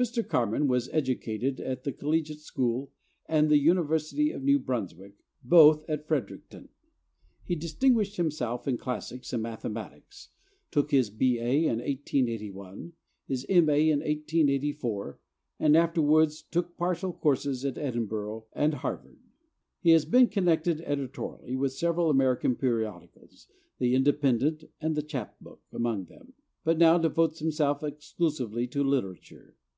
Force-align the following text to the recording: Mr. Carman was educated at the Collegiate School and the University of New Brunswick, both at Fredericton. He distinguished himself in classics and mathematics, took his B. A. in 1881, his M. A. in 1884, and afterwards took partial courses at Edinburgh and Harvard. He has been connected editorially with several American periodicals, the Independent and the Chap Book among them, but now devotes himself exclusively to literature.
Mr. 0.00 0.24
Carman 0.24 0.68
was 0.68 0.88
educated 0.92 1.58
at 1.58 1.82
the 1.82 1.90
Collegiate 1.90 2.38
School 2.38 2.92
and 3.26 3.48
the 3.48 3.58
University 3.58 4.30
of 4.30 4.44
New 4.44 4.56
Brunswick, 4.56 5.14
both 5.42 5.84
at 5.90 6.06
Fredericton. 6.06 6.68
He 7.42 7.56
distinguished 7.56 8.16
himself 8.16 8.68
in 8.68 8.78
classics 8.78 9.32
and 9.32 9.42
mathematics, 9.42 10.28
took 10.70 10.92
his 10.92 11.10
B. 11.10 11.40
A. 11.40 11.58
in 11.64 11.80
1881, 11.80 12.92
his 13.26 13.44
M. 13.48 13.68
A. 13.68 13.90
in 13.90 13.98
1884, 13.98 15.18
and 15.58 15.76
afterwards 15.76 16.42
took 16.42 16.76
partial 16.76 17.12
courses 17.12 17.64
at 17.64 17.76
Edinburgh 17.76 18.44
and 18.52 18.74
Harvard. 18.74 19.18
He 19.80 19.90
has 19.90 20.04
been 20.04 20.28
connected 20.28 20.80
editorially 20.82 21.56
with 21.56 21.72
several 21.72 22.08
American 22.08 22.54
periodicals, 22.54 23.48
the 23.80 23.96
Independent 23.96 24.62
and 24.80 24.94
the 24.94 25.02
Chap 25.02 25.40
Book 25.40 25.60
among 25.72 26.04
them, 26.04 26.34
but 26.62 26.78
now 26.78 26.98
devotes 26.98 27.40
himself 27.40 27.82
exclusively 27.82 28.68
to 28.68 28.84
literature. 28.84 29.56